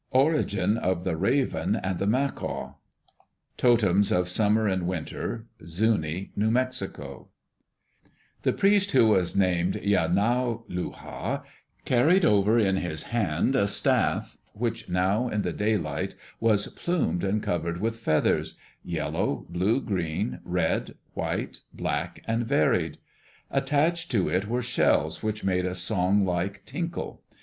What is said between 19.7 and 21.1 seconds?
green, red,